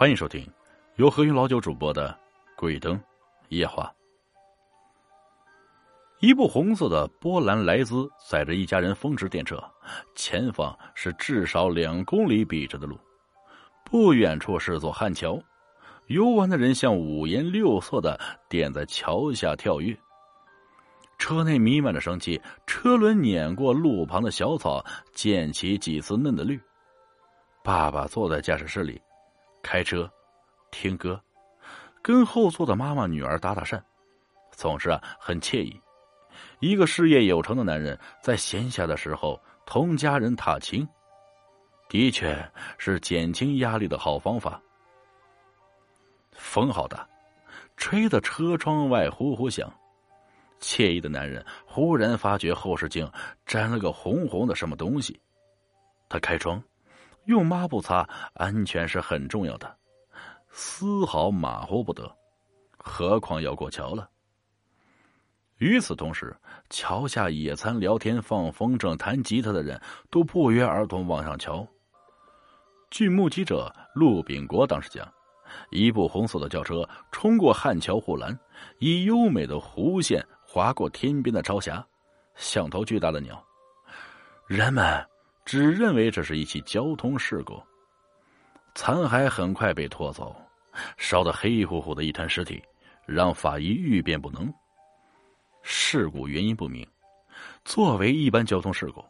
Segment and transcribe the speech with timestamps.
[0.00, 0.50] 欢迎收听
[0.96, 2.08] 由何云老九主播的
[2.58, 2.98] 《鬼灯
[3.50, 3.84] 夜话》。
[6.20, 9.62] 一部红色的波兰莱兹载着一家人风驰电掣，
[10.14, 12.98] 前方是至少两公里笔直的路，
[13.84, 15.38] 不远处是座汉桥，
[16.06, 19.94] 游玩的人像五颜六色的点在桥下跳跃。
[21.18, 24.82] 车内弥漫着生气，车轮碾过路旁的小草，
[25.12, 26.58] 溅起几丝嫩的绿。
[27.62, 28.98] 爸爸坐在驾驶室里，
[29.62, 30.10] 开车，
[30.70, 31.20] 听歌，
[32.02, 33.80] 跟后座的妈妈、女儿打打讪，
[34.52, 35.80] 总是啊很惬意。
[36.60, 40.86] 一个事业有成的男人在闲暇的时候同家人踏青，
[41.88, 42.36] 的确
[42.78, 44.60] 是减轻压力的好方法。
[46.32, 47.06] 风好大，
[47.76, 49.72] 吹得车窗外呼呼响。
[50.60, 53.10] 惬意的男人忽然发觉后视镜
[53.46, 55.18] 沾了个红红的什么东西，
[56.08, 56.62] 他开窗，
[57.30, 59.76] 用抹布擦，安全是很重要的，
[60.50, 62.12] 丝毫马虎不得，
[62.76, 64.10] 何况要过桥了。
[65.58, 66.36] 与此同时，
[66.70, 71.64] 桥下野餐、聊天、放风筝、弹吉他的人都不约而同望上桥。
[72.90, 75.06] 据目击者陆炳国当时讲。
[75.70, 78.36] 一部红色的轿车冲过汉桥护栏，
[78.78, 81.84] 以优美的弧线划过天边的朝霞，
[82.36, 83.44] 像头巨大的鸟。
[84.46, 84.84] 人们
[85.50, 87.60] 只认为这是一起交通事故。
[88.76, 90.32] 残骸很快被拖走，
[90.96, 92.62] 烧得黑乎乎的一滩尸体，
[93.04, 94.48] 让法医欲辨不能。
[95.64, 96.86] 事故原因不明。
[97.64, 99.04] 作为一般交通事故。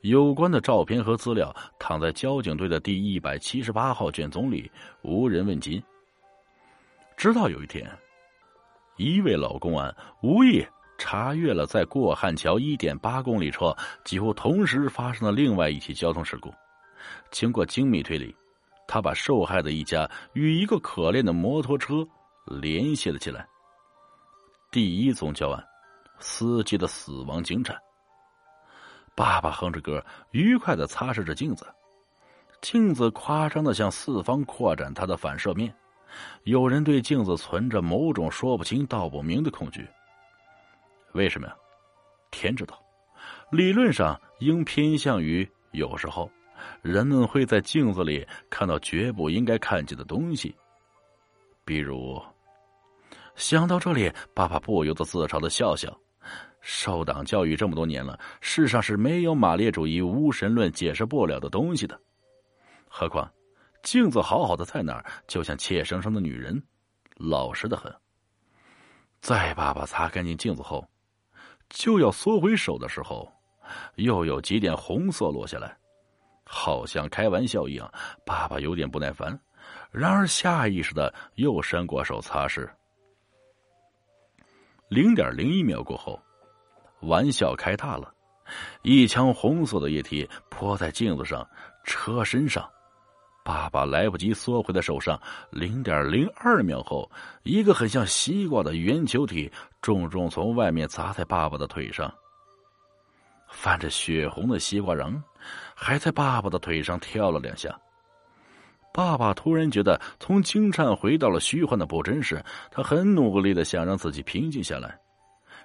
[0.00, 4.68] 有关的照片和资料躺在交警队的第一百七十八号卷宗里，
[5.02, 5.80] 无人问津。
[7.16, 7.88] 直到有一天，
[8.96, 10.66] 一位老公安无意
[11.00, 16.52] 查阅了在过汉桥一点八公里处几乎同时发生的另外一起交通事故。
[17.30, 18.36] 经过精密推理，
[18.86, 22.06] 他把受害的一家与一个可怜的摩托车
[22.44, 23.48] 联系了起来。
[24.70, 25.64] 第一宗交案，
[26.18, 27.74] 司机的死亡惊惨。
[29.16, 31.66] 爸爸哼着歌，愉快的擦拭着镜子，
[32.60, 35.74] 镜子夸张的向四方扩展它的反射面。
[36.44, 39.88] 有人对镜子存着某种说不清道不明的恐惧。
[41.12, 41.56] 为什么呀？
[42.30, 42.80] 天知道。
[43.50, 46.30] 理论上应偏向于有时候，
[46.82, 50.54] 人们会在镜子里看到绝不应该看见的东西，
[51.64, 52.22] 比如……
[53.34, 55.96] 想到这里，爸爸不由得自嘲的笑笑。
[56.60, 61.98] 受党教育这么多年了，世上是没有马列主义无神论解释不了的东西的。
[62.86, 63.32] 何况，
[63.82, 66.62] 镜子好好的在那儿，就像怯生生的女人，
[67.16, 67.90] 老实的很。
[69.22, 70.86] 在爸爸擦干净镜子后，
[71.70, 73.26] 就要缩回手的时候，
[73.94, 75.74] 又有几点红色落下来，
[76.44, 77.90] 好像开玩笑一样。
[78.26, 79.40] 爸爸有点不耐烦，
[79.90, 82.68] 然而下意识的又伸过手擦拭。
[84.88, 86.20] 零点零一秒过后。
[87.02, 88.12] 玩笑开大了，
[88.82, 91.48] 一腔红色的液体泼在镜子上、
[91.82, 92.70] 车身上。
[93.50, 97.10] 爸爸来不及缩回的手上，零点零二秒后，
[97.42, 99.50] 一个很像西瓜的圆球体
[99.82, 102.08] 重重从外面砸在爸爸的腿上。
[103.48, 105.20] 泛着血红的西瓜瓤
[105.74, 107.76] 还在爸爸的腿上跳了两下。
[108.94, 112.40] 爸爸突然觉得从惊颤回到了虚幻的不真实，
[112.70, 114.96] 他很努力的想让自己平静下来。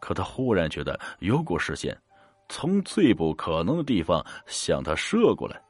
[0.00, 1.96] 可他忽然觉得有股视线
[2.48, 5.62] 从最不可能的地方向他射过来，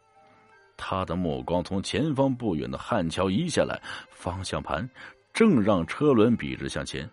[0.79, 3.79] 他的目光从前方不远的汉桥移下来，
[4.09, 4.89] 方向盘
[5.35, 7.07] 正让车轮笔直向前，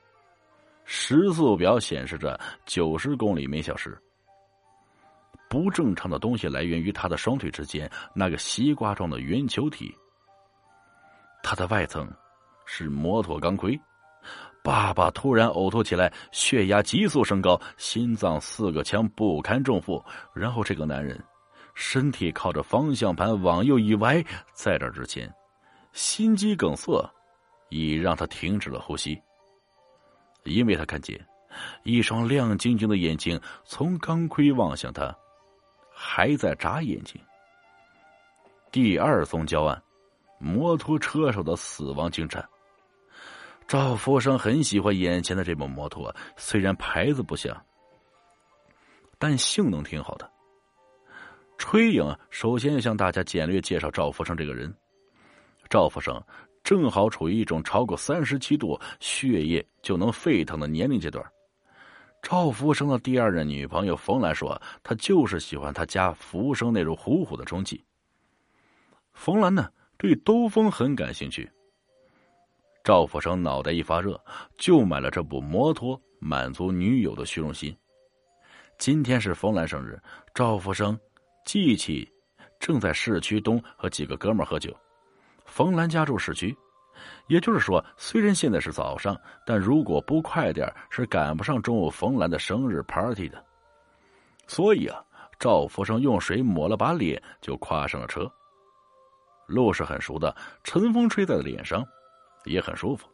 [0.86, 4.00] 时速表显示着九十公里每小时。
[5.50, 9.94] 不正常的东西来源于他的双腿之间那个西瓜状的圆球体，
[11.44, 12.10] 它的外层
[12.66, 13.80] 是摩托钢盔。
[14.64, 20.04] 爸爸突然呕吐起来，血压急速升高，心脏四个腔不堪重负。
[20.34, 21.24] 然后这个男人，
[21.76, 25.32] 身体靠着方向盘往右一歪，在这之前，
[25.94, 27.08] 心肌梗塞
[27.70, 29.22] 已让他停止了呼吸。
[30.44, 31.20] 因为他看见
[31.84, 35.16] 一双亮晶晶的眼睛从钢盔望向他，
[35.92, 37.22] 还在眨眼睛。
[38.72, 39.82] 第二宗教案，
[40.40, 42.48] 摩托车手的死亡惊惨。
[43.68, 47.60] 赵福生很喜欢眼前的这部摩托，虽然牌子不像，
[49.18, 50.32] 但性能挺好的。
[51.58, 54.74] 吹影首先要向大家简略介绍赵福生这个人。
[55.70, 56.22] 赵福生
[56.64, 61.24] 正好处于一种超过三十七度血液就能沸腾的年龄阶段。
[62.22, 67.84] 赵福生的第二任女朋友冯兰说，他就是喜欢他家福生那种虎虎的中气。
[69.14, 71.50] 冯兰呢，对兜风很感兴趣。
[72.84, 74.20] 赵福生脑袋一发热，
[74.58, 77.76] 就买了这部摩托，满足女友的虚荣心。
[78.78, 80.00] 今天是冯兰生日，
[80.34, 81.00] 赵福生
[81.46, 82.12] 记起
[82.60, 84.76] 正在市区东和几个哥们喝酒。
[85.46, 86.56] 冯兰家住市区，
[87.28, 89.16] 也就是说，虽然现在是早上，
[89.46, 93.42] 但如果不快点是赶不上中午冯兰的生日 party 的。
[94.48, 95.02] 所以啊，
[95.40, 98.30] 赵福生用水抹了把脸，就跨上了车。
[99.46, 101.86] 路是很熟的，晨风吹在脸上，
[102.46, 103.08] 也很舒服。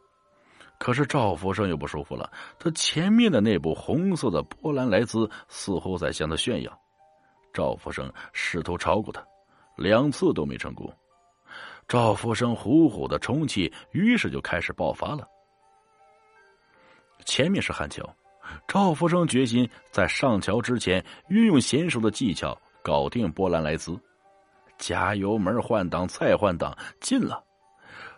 [0.79, 6.80] 可是赵福生又不舒服了，他前面的那部红色的波兰莱兹似乎在向他炫耀。
[7.53, 9.23] 赵福生试图超过他，
[9.77, 10.91] 两次都没成功。
[11.87, 15.27] 赵福生呼呼的充气，于是就开始爆发了。
[17.25, 18.03] 前面是汉桥，
[18.67, 23.99] 赵福生决心在上桥之前运用娴熟的技巧搞定波兰莱兹。
[24.77, 27.43] 加油门换挡，再换挡，进了。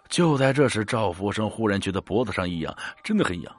[0.08, 3.56] 就在这时，赵福生忽然觉得脖子上一痒，真的很痒，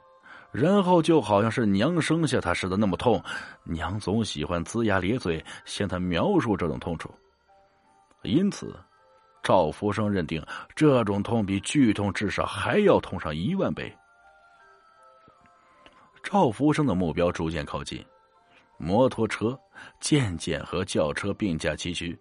[0.55, 3.21] 然后就好像是娘生下他似的那么痛。
[3.63, 7.13] 娘总喜欢龇牙咧嘴向他描述这种痛楚，
[8.23, 8.73] 因此，
[9.43, 10.41] 赵福生认定
[10.73, 13.93] 这种痛比剧痛至少还要痛上一万倍。
[16.23, 18.03] 赵福生的目标逐渐靠近，
[18.77, 19.59] 摩托车
[19.99, 22.17] 渐渐和轿车并驾齐驱。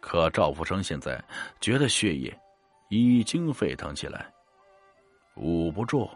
[0.00, 1.22] 可赵福生现在
[1.60, 2.34] 觉得血液
[2.88, 4.32] 已经沸腾起来，
[5.36, 6.08] 捂不住，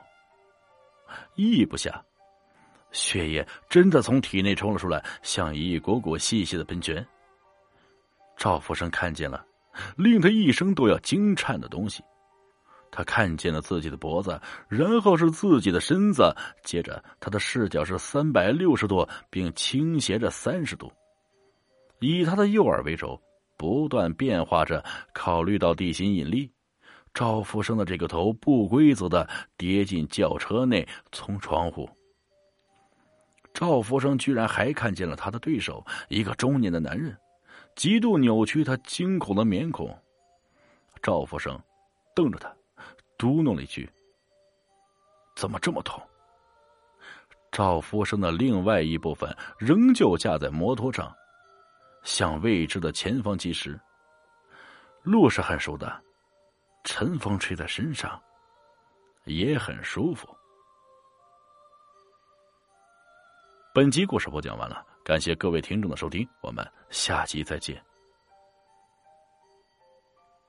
[1.34, 2.04] 抑不下，
[2.90, 7.06] 血液真的从体内冲了出来，像一股股细细的喷泉。
[8.36, 9.44] 赵福生看见了
[9.96, 12.02] 令他一生都要惊颤的东西，
[12.90, 20.92] 他看见了自己的脖子，然后是自己的身子，接着他的视角是三百六十度，并倾斜着三十度，
[22.00, 23.20] 以他的右耳为轴。
[23.58, 26.52] 不断变化着，考虑到地心引力，
[27.16, 29.26] 赵福生的这个头不规则的
[29.56, 31.88] 跌进轿车内，从窗户。
[33.54, 37.16] 赵福生居然还看见了他的对手，一个中年的男人，
[37.74, 39.98] 极度扭曲他惊恐的面孔。
[41.02, 41.58] 赵福生
[42.14, 42.54] 瞪着他，
[43.16, 43.88] 嘟哝了一句
[45.34, 45.98] ：“怎么这么痛？”
[47.50, 51.10] 赵福生的另外一部分仍旧架在摩托上。
[52.02, 53.80] 向未知的前方疾驰，
[55.02, 55.98] 路是很熟的，
[56.86, 58.22] 晨风吹在身上，
[59.24, 60.28] 也很舒服。
[63.74, 67.84] 本集故事播讲完了，感谢各位听众的收听，我们下集再见。